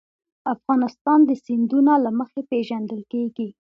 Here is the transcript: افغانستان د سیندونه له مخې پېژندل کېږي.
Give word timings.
افغانستان 0.55 1.19
د 1.25 1.31
سیندونه 1.45 1.93
له 2.05 2.09
مخې 2.19 2.41
پېژندل 2.51 3.01
کېږي. 3.11 3.47